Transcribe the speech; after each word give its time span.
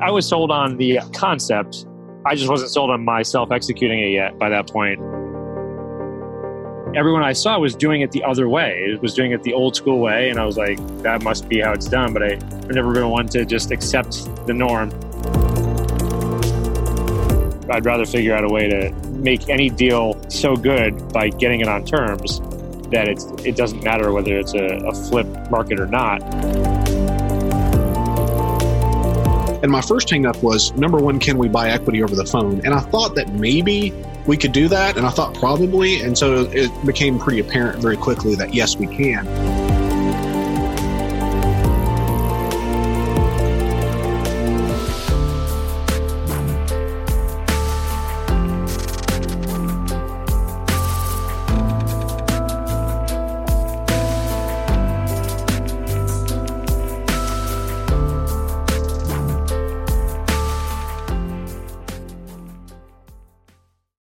I 0.00 0.10
was 0.10 0.26
sold 0.26 0.50
on 0.50 0.76
the 0.76 1.00
concept. 1.12 1.86
I 2.24 2.34
just 2.34 2.48
wasn't 2.48 2.70
sold 2.70 2.90
on 2.90 3.04
myself 3.04 3.50
executing 3.50 3.98
it 3.98 4.10
yet 4.10 4.38
by 4.38 4.48
that 4.48 4.70
point. 4.70 5.00
Everyone 6.96 7.22
I 7.22 7.32
saw 7.32 7.58
was 7.58 7.74
doing 7.74 8.00
it 8.00 8.12
the 8.12 8.24
other 8.24 8.48
way. 8.48 8.86
It 8.88 9.02
was 9.02 9.12
doing 9.12 9.32
it 9.32 9.42
the 9.42 9.52
old 9.52 9.76
school 9.76 10.00
way, 10.00 10.30
and 10.30 10.38
I 10.38 10.44
was 10.44 10.56
like, 10.56 10.78
that 11.02 11.22
must 11.22 11.48
be 11.48 11.60
how 11.60 11.72
it's 11.72 11.86
done. 11.86 12.12
But 12.12 12.22
I've 12.22 12.70
never 12.70 12.92
been 12.92 13.08
one 13.10 13.28
to 13.28 13.44
just 13.44 13.70
accept 13.70 14.24
the 14.46 14.54
norm. 14.54 14.90
I'd 17.70 17.84
rather 17.84 18.06
figure 18.06 18.34
out 18.34 18.44
a 18.44 18.48
way 18.48 18.68
to 18.68 18.90
make 19.10 19.48
any 19.48 19.68
deal 19.68 20.18
so 20.30 20.56
good 20.56 21.12
by 21.12 21.28
getting 21.28 21.60
it 21.60 21.68
on 21.68 21.84
terms 21.84 22.40
that 22.90 23.08
it's, 23.08 23.24
it 23.44 23.56
doesn't 23.56 23.82
matter 23.82 24.12
whether 24.12 24.36
it's 24.36 24.54
a, 24.54 24.64
a 24.86 24.94
flip 24.94 25.26
market 25.50 25.80
or 25.80 25.86
not. 25.86 26.22
And 29.62 29.72
my 29.72 29.80
first 29.80 30.08
hang 30.08 30.24
up 30.24 30.40
was 30.42 30.72
number 30.72 30.98
one, 30.98 31.18
can 31.18 31.36
we 31.36 31.48
buy 31.48 31.70
equity 31.70 32.02
over 32.02 32.14
the 32.14 32.24
phone? 32.24 32.64
And 32.64 32.72
I 32.72 32.80
thought 32.80 33.16
that 33.16 33.32
maybe 33.34 33.92
we 34.26 34.36
could 34.36 34.52
do 34.52 34.68
that. 34.68 34.96
And 34.96 35.04
I 35.04 35.10
thought 35.10 35.34
probably. 35.34 36.00
And 36.00 36.16
so 36.16 36.48
it 36.52 36.70
became 36.86 37.18
pretty 37.18 37.40
apparent 37.40 37.80
very 37.80 37.96
quickly 37.96 38.36
that 38.36 38.54
yes, 38.54 38.76
we 38.76 38.86
can. 38.86 39.26